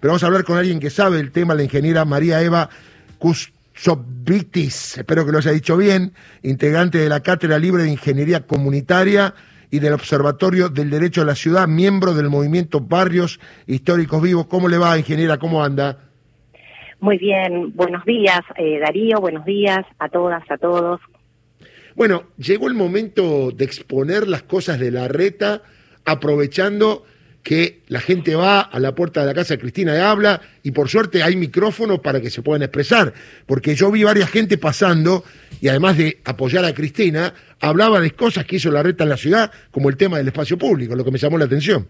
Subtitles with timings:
[0.00, 2.68] pero vamos a hablar con alguien que sabe el tema, la ingeniera María Eva
[3.18, 9.34] Kusovitis, espero que lo haya dicho bien, integrante de la Cátedra Libre de Ingeniería Comunitaria
[9.70, 14.46] y del Observatorio del Derecho a la Ciudad, miembro del movimiento Barrios Históricos Vivos.
[14.46, 15.36] ¿Cómo le va, ingeniera?
[15.38, 15.98] ¿Cómo anda?
[17.00, 21.00] Muy bien, buenos días, eh, Darío, buenos días a todas, a todos.
[21.94, 25.62] Bueno, llegó el momento de exponer las cosas de la reta,
[26.04, 27.04] aprovechando
[27.42, 30.72] que la gente va a la puerta de la casa de Cristina y habla, y
[30.72, 33.12] por suerte hay micrófonos para que se puedan expresar,
[33.46, 35.24] porque yo vi varias gente pasando,
[35.60, 39.16] y además de apoyar a Cristina, hablaba de cosas que hizo la reta en la
[39.16, 41.88] ciudad, como el tema del espacio público, lo que me llamó la atención.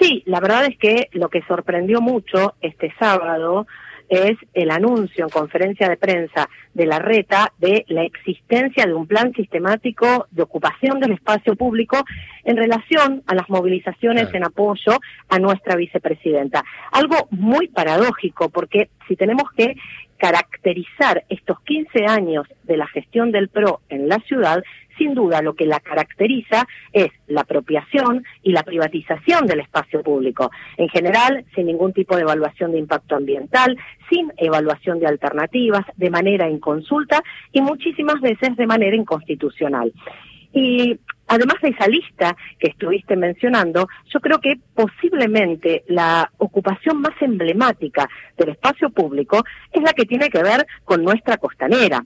[0.00, 3.66] Sí, la verdad es que lo que sorprendió mucho este sábado
[4.08, 9.06] es el anuncio en conferencia de prensa de la reta de la existencia de un
[9.06, 12.04] plan sistemático de ocupación del espacio público
[12.44, 14.98] en relación a las movilizaciones en apoyo
[15.28, 16.64] a nuestra vicepresidenta.
[16.92, 19.76] Algo muy paradójico porque si tenemos que
[20.18, 24.62] caracterizar estos 15 años de la gestión del PRO en la ciudad,
[24.98, 30.50] sin duda lo que la caracteriza es la apropiación y la privatización del espacio público.
[30.76, 33.76] En general, sin ningún tipo de evaluación de impacto ambiental,
[34.10, 39.92] sin evaluación de alternativas, de manera inconsulta y muchísimas veces de manera inconstitucional.
[40.56, 47.12] Y además de esa lista que estuviste mencionando, yo creo que posiblemente la ocupación más
[47.20, 52.02] emblemática del espacio público es la que tiene que ver con nuestra costanera.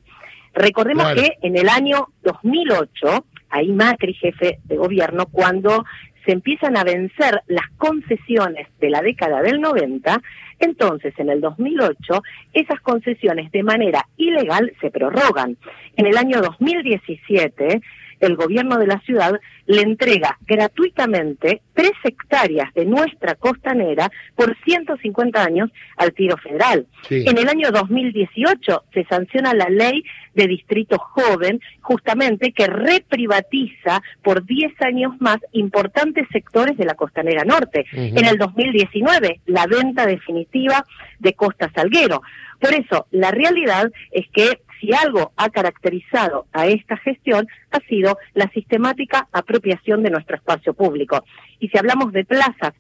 [0.53, 5.85] Recordemos que en el año 2008, ahí Macri, jefe de gobierno, cuando
[6.25, 10.21] se empiezan a vencer las concesiones de la década del 90,
[10.59, 15.57] entonces en el 2008 esas concesiones de manera ilegal se prorrogan.
[15.97, 17.81] En el año 2017
[18.21, 25.43] el gobierno de la ciudad le entrega gratuitamente tres hectáreas de nuestra costanera por 150
[25.43, 26.87] años al tiro federal.
[27.09, 30.05] En el año 2018 se sanciona la ley
[30.35, 37.45] de distrito joven, justamente que reprivatiza por 10 años más importantes sectores de la costanera
[37.45, 37.87] norte.
[37.93, 40.85] En el 2019, la venta definitiva
[41.19, 42.23] de Costa Salguero.
[42.61, 48.19] Por eso, la realidad es que si algo ha caracterizado a esta gestión ha sido
[48.35, 51.25] la sistemática apropiación de nuestro espacio público.
[51.59, 52.73] Y si hablamos de plazas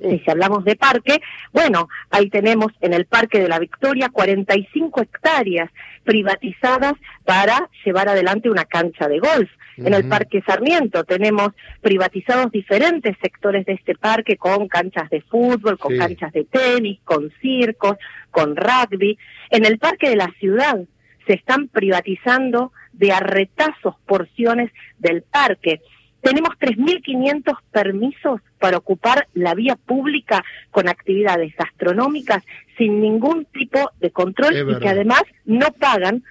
[0.00, 1.20] y si hablamos de parque,
[1.52, 5.70] bueno, ahí tenemos en el Parque de la Victoria 45 hectáreas
[6.04, 6.92] privatizadas
[7.24, 9.50] para llevar adelante una cancha de golf.
[9.78, 11.50] En el Parque Sarmiento tenemos
[11.82, 17.30] privatizados diferentes sectores de este parque con canchas de fútbol, con canchas de tenis, con
[17.42, 17.96] circos,
[18.30, 19.18] con rugby.
[19.50, 20.78] En el Parque de la Ciudad
[21.26, 25.80] se están privatizando de arretazos porciones del parque.
[26.20, 32.42] Tenemos 3.500 permisos para ocupar la vía pública con actividades gastronómicas
[32.76, 36.24] sin ningún tipo de control y que además no pagan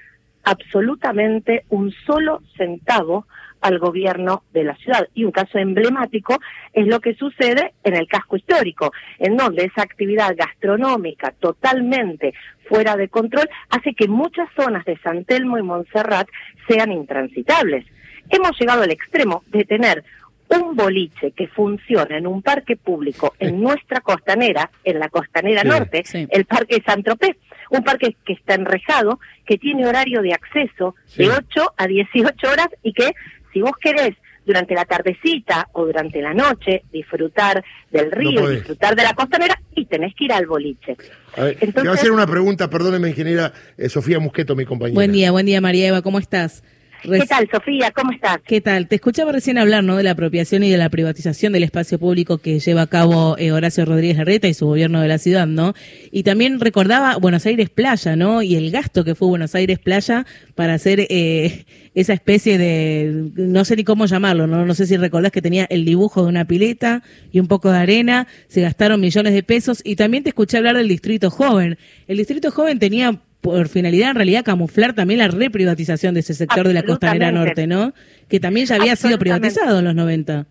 [0.43, 3.25] absolutamente un solo centavo
[3.61, 5.07] al gobierno de la ciudad.
[5.13, 6.39] Y un caso emblemático
[6.73, 12.33] es lo que sucede en el casco histórico, en donde esa actividad gastronómica totalmente
[12.67, 16.27] fuera de control hace que muchas zonas de San Telmo y Montserrat
[16.67, 17.85] sean intransitables.
[18.29, 20.03] Hemos llegado al extremo de tener
[20.49, 26.03] un boliche que funciona en un parque público en nuestra costanera, en la costanera norte,
[26.13, 27.37] el Parque San Tropez,
[27.71, 32.69] un parque que está enrejado, que tiene horario de acceso de 8 a 18 horas
[32.83, 33.13] y que
[33.55, 34.13] si vos querés
[34.45, 39.85] durante la tardecita o durante la noche disfrutar del río, disfrutar de la costanera y
[39.85, 40.97] tenés que ir al boliche.
[41.37, 44.95] A ver, voy a hacer una pregunta, perdóneme ingeniera eh, Sofía Musqueto, mi compañera.
[44.95, 46.63] Buen día, buen día María Eva, ¿cómo estás?
[47.03, 47.91] ¿Qué tal, Sofía?
[47.91, 48.39] ¿Cómo estás?
[48.45, 48.87] ¿Qué tal?
[48.87, 49.95] Te escuchaba recién hablar ¿no?
[49.97, 53.51] de la apropiación y de la privatización del espacio público que lleva a cabo eh,
[53.51, 55.73] Horacio Rodríguez Larreta y su gobierno de la ciudad, ¿no?
[56.11, 58.41] Y también recordaba Buenos Aires Playa, ¿no?
[58.41, 60.25] Y el gasto que fue Buenos Aires Playa
[60.55, 64.65] para hacer eh, esa especie de, no sé ni cómo llamarlo, ¿no?
[64.65, 67.77] No sé si recordás que tenía el dibujo de una pileta y un poco de
[67.77, 71.77] arena, se gastaron millones de pesos y también te escuché hablar del Distrito Joven.
[72.07, 76.67] El Distrito Joven tenía por finalidad en realidad camuflar también la reprivatización de ese sector
[76.67, 77.93] de la costanera norte, ¿no?
[78.27, 80.47] Que también ya había sido privatizado en los 90.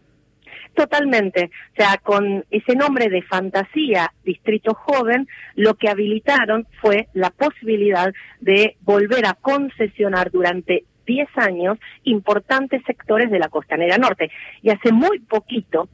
[0.75, 1.51] Totalmente.
[1.73, 5.27] O sea, con ese nombre de fantasía, Distrito Joven,
[5.57, 13.29] lo que habilitaron fue la posibilidad de volver a concesionar durante 10 años importantes sectores
[13.31, 14.31] de la costanera norte.
[14.63, 15.89] Y hace muy poquito,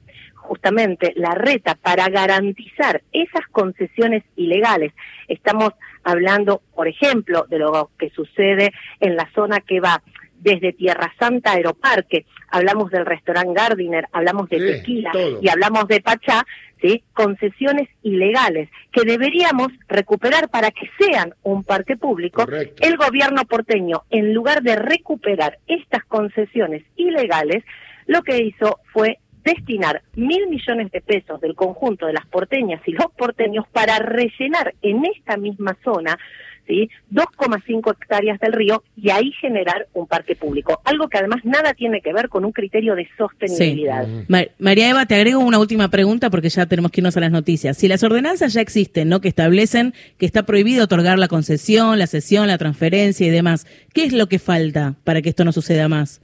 [0.51, 4.93] justamente, la reta para garantizar esas concesiones ilegales,
[5.29, 5.71] estamos
[6.03, 10.03] hablando, por ejemplo, de lo que sucede en la zona que va
[10.41, 16.45] desde Tierra Santa Aeroparque, hablamos del restaurante Gardiner, hablamos de Tequila y hablamos de Pachá,
[16.83, 17.05] ¿sí?
[17.13, 22.45] concesiones ilegales que deberíamos recuperar para que sean un parque público.
[22.81, 27.63] El gobierno porteño, en lugar de recuperar estas concesiones ilegales,
[28.07, 32.93] lo que hizo fue destinar mil millones de pesos del conjunto de las porteñas y
[32.93, 36.19] los porteños para rellenar en esta misma zona
[37.13, 40.81] 2,5 hectáreas del río y ahí generar un parque público.
[40.85, 44.07] Algo que además nada tiene que ver con un criterio de sostenibilidad.
[44.59, 47.77] María Eva, te agrego una última pregunta porque ya tenemos que irnos a las noticias.
[47.77, 49.21] Si las ordenanzas ya existen, ¿no?
[49.21, 54.05] Que establecen que está prohibido otorgar la concesión, la cesión, la transferencia y demás, ¿qué
[54.05, 56.23] es lo que falta para que esto no suceda más?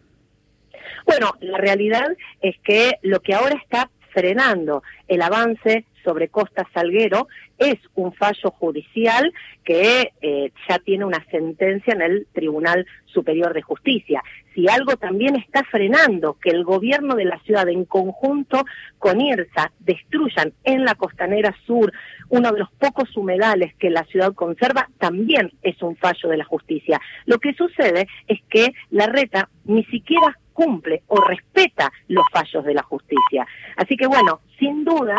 [1.07, 2.09] Bueno, la realidad
[2.41, 8.51] es que lo que ahora está frenando el avance sobre Costa Salguero es un fallo
[8.51, 9.33] judicial
[9.65, 14.23] que eh, ya tiene una sentencia en el Tribunal Superior de Justicia.
[14.55, 18.65] Si algo también está frenando que el gobierno de la ciudad en conjunto
[18.99, 21.93] con IRSA destruyan en la costanera sur
[22.29, 26.45] uno de los pocos humedales que la ciudad conserva, también es un fallo de la
[26.45, 27.01] justicia.
[27.27, 32.73] Lo que sucede es que la reta ni siquiera cumple o respeta los fallos de
[32.75, 33.47] la justicia.
[33.77, 35.15] Así que bueno, sin duda,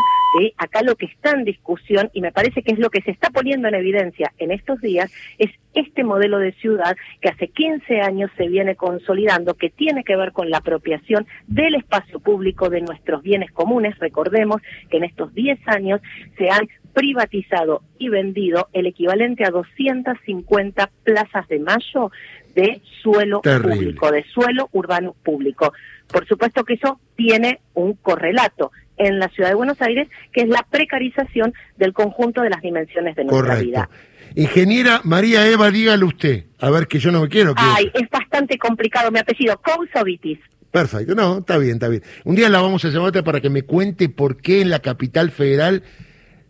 [0.57, 3.29] acá lo que está en discusión, y me parece que es lo que se está
[3.29, 8.31] poniendo en evidencia en estos días, es este modelo de ciudad que hace 15 años
[8.35, 13.21] se viene consolidando, que tiene que ver con la apropiación del espacio público de nuestros
[13.21, 13.97] bienes comunes.
[13.99, 16.01] Recordemos que en estos 10 años
[16.37, 16.67] se han
[16.97, 22.11] privatizado y vendido el equivalente a 250 plazas de mayo
[22.57, 25.73] de suelo público, de suelo urbano público.
[26.07, 30.49] Por supuesto que eso tiene un correlato en la ciudad de Buenos Aires, que es
[30.49, 33.89] la precarización del conjunto de las dimensiones de nuestra vida.
[34.35, 37.53] Ingeniera María Eva, dígale usted, a ver que yo no me quiero.
[37.53, 37.61] Que...
[37.63, 40.39] Ay, es bastante complicado mi apellido, Cousovitis.
[40.71, 42.01] Perfecto, no, está bien, está bien.
[42.25, 45.29] Un día la vamos a llamar para que me cuente por qué en la capital
[45.29, 45.83] federal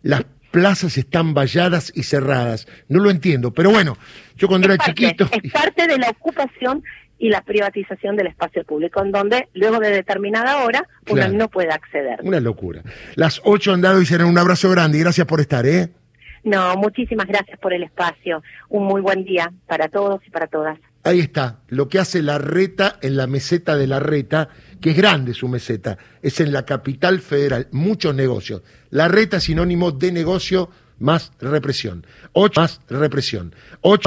[0.02, 2.66] las plazas están valladas y cerradas.
[2.88, 3.96] No lo entiendo, pero bueno,
[4.36, 5.28] yo cuando era chiquito...
[5.30, 6.82] Es parte de la ocupación
[7.18, 11.70] y la privatización del espacio público, en donde luego de determinada hora uno no puede
[11.70, 12.20] acceder.
[12.22, 12.82] Una locura.
[13.16, 15.88] Las ocho han dado y serán un abrazo grande y gracias por estar, ¿eh?
[16.44, 18.42] No, muchísimas gracias por el espacio.
[18.68, 20.78] Un muy buen día para todos y para todas.
[21.08, 24.96] Ahí está, lo que hace la reta en la meseta de la reta, que es
[24.98, 28.60] grande su meseta, es en la capital federal, muchos negocios.
[28.90, 30.68] La reta es sinónimo de negocio
[30.98, 32.06] más represión.
[32.34, 33.54] Ocho más represión.
[33.80, 34.06] Ocho